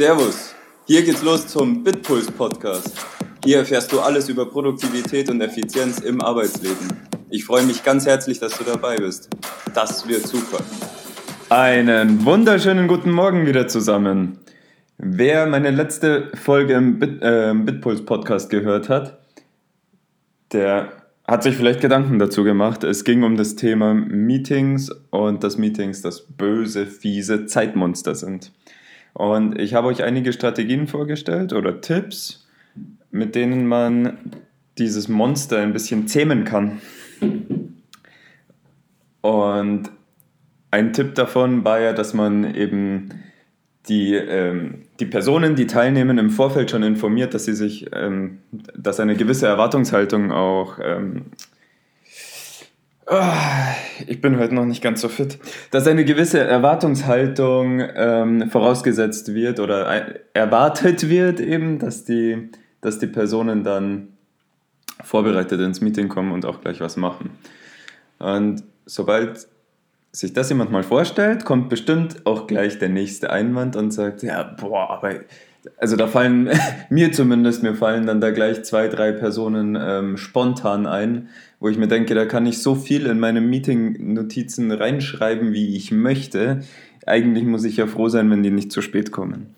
[0.00, 0.54] Servus,
[0.86, 2.96] hier geht's los zum Bitpuls Podcast.
[3.44, 6.88] Hier erfährst du alles über Produktivität und Effizienz im Arbeitsleben.
[7.28, 9.28] Ich freue mich ganz herzlich, dass du dabei bist.
[9.74, 10.64] Das wird super.
[11.50, 14.38] Einen wunderschönen guten Morgen wieder zusammen.
[14.96, 19.18] Wer meine letzte Folge im Bit, äh, Bitpuls Podcast gehört hat,
[20.54, 20.92] der
[21.28, 22.84] hat sich vielleicht Gedanken dazu gemacht.
[22.84, 28.50] Es ging um das Thema Meetings und dass Meetings das böse, fiese Zeitmonster sind.
[29.12, 32.48] Und ich habe euch einige Strategien vorgestellt oder Tipps,
[33.10, 34.18] mit denen man
[34.78, 36.80] dieses Monster ein bisschen zähmen kann.
[39.20, 39.90] Und
[40.70, 43.10] ein Tipp davon war ja, dass man eben
[43.88, 49.00] die, ähm, die Personen, die teilnehmen, im Vorfeld schon informiert, dass sie sich, ähm, dass
[49.00, 51.26] eine gewisse Erwartungshaltung auch ähm,
[54.06, 55.38] ich bin heute noch nicht ganz so fit.
[55.70, 59.86] Dass eine gewisse Erwartungshaltung ähm, vorausgesetzt wird oder
[60.32, 62.50] erwartet wird eben, dass die,
[62.80, 64.08] dass die Personen dann
[65.02, 67.30] vorbereitet ins Meeting kommen und auch gleich was machen.
[68.18, 69.48] Und sobald
[70.12, 74.42] sich das jemand mal vorstellt, kommt bestimmt auch gleich der nächste Einwand und sagt, ja,
[74.42, 75.20] boah, aber
[75.76, 76.50] also da fallen
[76.90, 81.78] mir zumindest, mir fallen dann da gleich zwei, drei Personen ähm, spontan ein, wo ich
[81.78, 86.60] mir denke, da kann ich so viel in meine Meeting-Notizen reinschreiben, wie ich möchte.
[87.06, 89.54] Eigentlich muss ich ja froh sein, wenn die nicht zu spät kommen.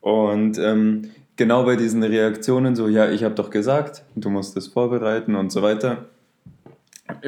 [0.00, 4.68] Und ähm, genau bei diesen Reaktionen, so, ja, ich habe doch gesagt, du musst es
[4.68, 6.06] vorbereiten und so weiter,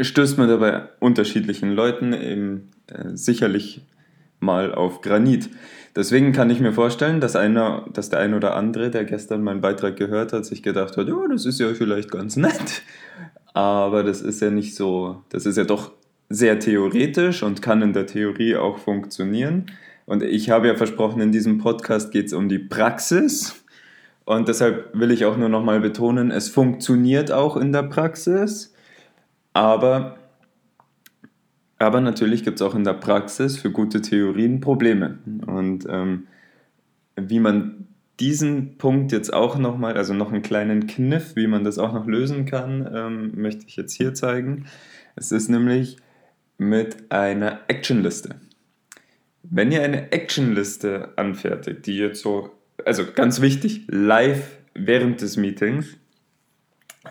[0.01, 3.83] stößt man dabei unterschiedlichen Leuten eben äh, sicherlich
[4.41, 5.51] mal auf Granit.
[5.97, 9.61] Deswegen kann ich mir vorstellen, dass, einer, dass der ein oder andere, der gestern meinen
[9.61, 12.83] Beitrag gehört hat, sich gedacht hat, ja, das ist ja vielleicht ganz nett.
[13.53, 15.93] Aber das ist ja nicht so, das ist ja doch
[16.29, 19.67] sehr theoretisch und kann in der Theorie auch funktionieren.
[20.07, 23.65] Und ich habe ja versprochen, in diesem Podcast geht es um die Praxis.
[24.25, 28.73] Und deshalb will ich auch nur nochmal betonen, es funktioniert auch in der Praxis.
[29.53, 30.19] Aber,
[31.81, 35.19] aber natürlich gibt es auch in der Praxis für gute Theorien Probleme.
[35.47, 36.27] Und ähm,
[37.17, 37.89] wie man
[38.21, 42.07] diesen Punkt jetzt auch nochmal, also noch einen kleinen Kniff, wie man das auch noch
[42.07, 44.67] lösen kann, ähm, möchte ich jetzt hier zeigen.
[45.17, 45.97] Es ist nämlich
[46.59, 48.37] mit einer Actionliste.
[49.43, 52.51] Wenn ihr eine Actionliste anfertigt, die jetzt so,
[52.85, 55.97] also ganz wichtig, live während des Meetings,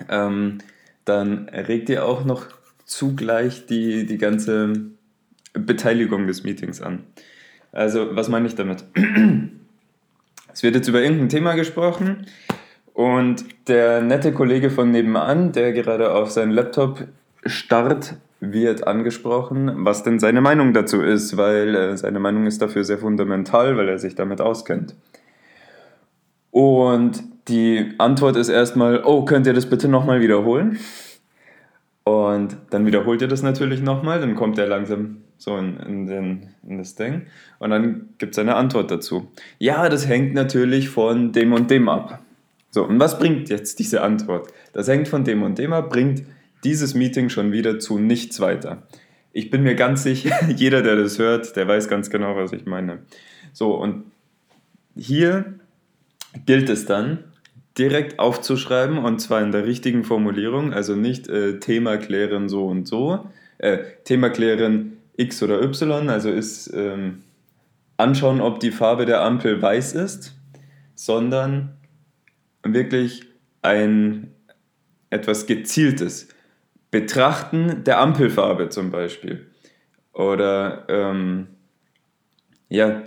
[0.09, 0.59] ähm,
[1.05, 2.58] dann regt ihr auch noch
[2.89, 4.73] zugleich die, die ganze
[5.53, 7.03] Beteiligung des Meetings an.
[7.71, 8.83] Also, was meine ich damit?
[10.51, 12.25] Es wird jetzt über irgendein Thema gesprochen
[12.93, 17.07] und der nette Kollege von nebenan, der gerade auf seinen Laptop
[17.45, 22.83] starrt, wird angesprochen, was denn seine Meinung dazu ist, weil äh, seine Meinung ist dafür
[22.83, 24.95] sehr fundamental, weil er sich damit auskennt.
[26.49, 30.79] Und die Antwort ist erstmal, oh, könnt ihr das bitte nochmal wiederholen?
[32.09, 36.49] Und dann wiederholt ihr das natürlich nochmal, dann kommt er langsam so in, in, den,
[36.67, 37.27] in das Ding.
[37.59, 39.31] Und dann gibt es eine Antwort dazu.
[39.59, 42.19] Ja, das hängt natürlich von dem und dem ab.
[42.71, 44.51] So, und was bringt jetzt diese Antwort?
[44.73, 46.23] Das hängt von dem und dem ab, bringt
[46.63, 48.81] dieses Meeting schon wieder zu nichts weiter.
[49.31, 52.65] Ich bin mir ganz sicher, jeder, der das hört, der weiß ganz genau, was ich
[52.65, 53.03] meine.
[53.53, 54.05] So, und
[54.95, 55.53] hier
[56.47, 57.23] gilt es dann,
[57.77, 62.87] direkt aufzuschreiben und zwar in der richtigen Formulierung, also nicht äh, Thema klären so und
[62.87, 67.23] so, äh, Thema klären X oder Y, also ist ähm,
[67.97, 70.33] anschauen, ob die Farbe der Ampel weiß ist,
[70.95, 71.77] sondern
[72.63, 73.23] wirklich
[73.61, 74.31] ein
[75.09, 76.29] etwas Gezieltes.
[76.91, 79.47] Betrachten der Ampelfarbe zum Beispiel.
[80.13, 81.47] Oder ähm,
[82.69, 83.03] ja,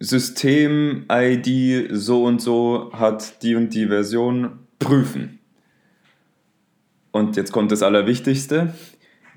[0.00, 5.38] System-ID so und so hat die und die Version prüfen.
[7.10, 8.74] Und jetzt kommt das Allerwichtigste.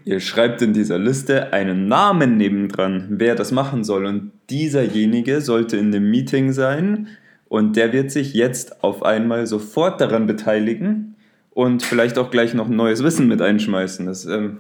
[0.06, 4.06] Ihr schreibt in dieser Liste einen Namen nebendran, wer das machen soll.
[4.06, 7.08] Und dieserjenige sollte in dem Meeting sein
[7.48, 11.16] und der wird sich jetzt auf einmal sofort daran beteiligen
[11.50, 14.06] und vielleicht auch gleich noch neues Wissen mit einschmeißen.
[14.06, 14.60] Das, ähm,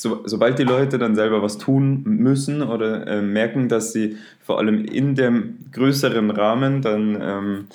[0.00, 4.58] so, sobald die Leute dann selber was tun müssen oder äh, merken, dass sie vor
[4.58, 7.66] allem in dem größeren Rahmen dann ähm,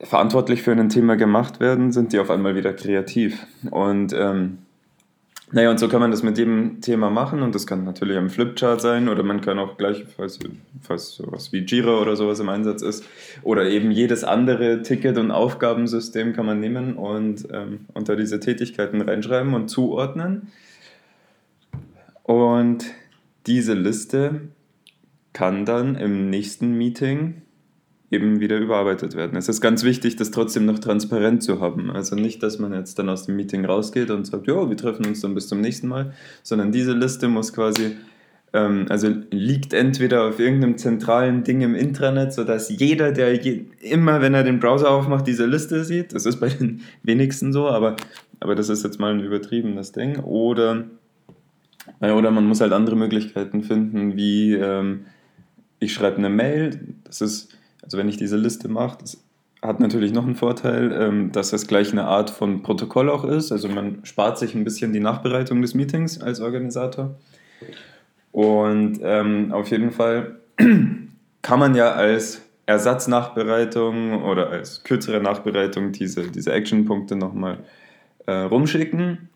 [0.00, 3.46] verantwortlich für ein Thema gemacht werden, sind die auf einmal wieder kreativ.
[3.70, 4.58] Und ähm,
[5.50, 8.28] naja, und so kann man das mit jedem Thema machen und das kann natürlich am
[8.28, 10.38] Flipchart sein oder man kann auch gleich, falls,
[10.82, 13.04] falls sowas wie Jira oder sowas im Einsatz ist,
[13.42, 19.00] oder eben jedes andere Ticket- und Aufgabensystem kann man nehmen und ähm, unter diese Tätigkeiten
[19.00, 20.48] reinschreiben und zuordnen.
[22.24, 22.84] Und
[23.46, 24.42] diese Liste
[25.32, 27.40] kann dann im nächsten Meeting
[28.10, 29.36] eben wieder überarbeitet werden.
[29.36, 31.90] Es ist ganz wichtig, das trotzdem noch transparent zu haben.
[31.90, 35.06] Also nicht, dass man jetzt dann aus dem Meeting rausgeht und sagt, ja, wir treffen
[35.06, 37.96] uns dann bis zum nächsten Mal, sondern diese Liste muss quasi,
[38.54, 44.22] ähm, also liegt entweder auf irgendeinem zentralen Ding im Intranet, sodass jeder, der je, immer,
[44.22, 46.14] wenn er den Browser aufmacht, diese Liste sieht.
[46.14, 47.96] Das ist bei den wenigsten so, aber,
[48.40, 50.20] aber das ist jetzt mal ein übertriebenes Ding.
[50.20, 50.84] Oder,
[52.00, 55.04] äh, oder man muss halt andere Möglichkeiten finden, wie ähm,
[55.78, 59.22] ich schreibe eine Mail, das ist also wenn ich diese Liste mache, das
[59.62, 63.50] hat natürlich noch einen Vorteil, ähm, dass es gleich eine Art von Protokoll auch ist.
[63.50, 67.16] Also man spart sich ein bisschen die Nachbereitung des Meetings als Organisator.
[68.30, 70.36] Und ähm, auf jeden Fall
[71.42, 77.58] kann man ja als Ersatznachbereitung oder als kürzere Nachbereitung diese, diese Actionpunkte nochmal
[78.26, 79.30] äh, rumschicken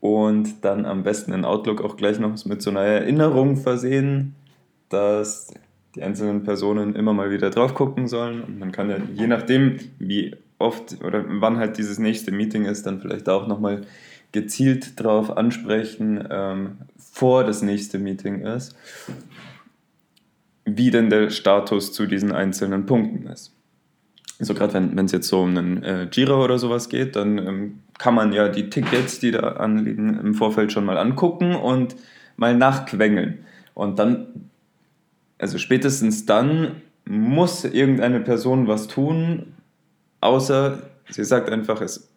[0.00, 4.34] und dann am besten in Outlook auch gleich noch mit so einer Erinnerung versehen,
[4.88, 5.54] dass
[5.96, 8.42] die einzelnen Personen immer mal wieder drauf gucken sollen.
[8.42, 12.86] Und man kann ja, je nachdem, wie oft oder wann halt dieses nächste Meeting ist,
[12.86, 13.82] dann vielleicht auch nochmal
[14.32, 18.76] gezielt drauf ansprechen, ähm, vor das nächste Meeting ist,
[20.64, 23.54] wie denn der Status zu diesen einzelnen Punkten ist.
[24.38, 27.78] Also gerade wenn es jetzt so um einen äh, Jira oder sowas geht, dann ähm,
[27.96, 31.96] kann man ja die Tickets, die da anliegen, im Vorfeld schon mal angucken und
[32.36, 33.46] mal nachquengeln.
[33.72, 34.50] Und dann
[35.38, 39.54] also spätestens dann muss irgendeine Person was tun,
[40.20, 42.08] außer sie sagt einfach, es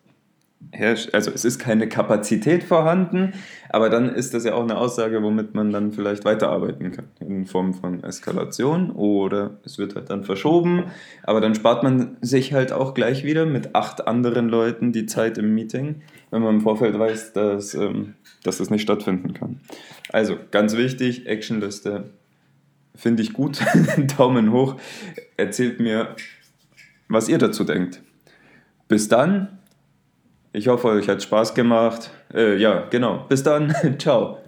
[0.72, 3.34] herrscht, also es ist keine Kapazität vorhanden,
[3.70, 7.46] aber dann ist das ja auch eine Aussage, womit man dann vielleicht weiterarbeiten kann, in
[7.46, 10.86] Form von Eskalation oder es wird halt dann verschoben,
[11.24, 15.38] aber dann spart man sich halt auch gleich wieder mit acht anderen Leuten die Zeit
[15.38, 19.62] im Meeting, wenn man im Vorfeld weiß, dass, ähm, dass das nicht stattfinden kann.
[20.12, 22.06] Also ganz wichtig, Actionliste
[23.00, 23.62] Finde ich gut.
[24.18, 24.76] Daumen hoch.
[25.38, 26.16] Erzählt mir,
[27.08, 28.02] was ihr dazu denkt.
[28.90, 29.60] Bis dann.
[30.52, 32.12] Ich hoffe, euch hat Spaß gemacht.
[32.34, 33.26] Äh, ja, genau.
[33.30, 33.74] Bis dann.
[34.00, 34.39] Ciao.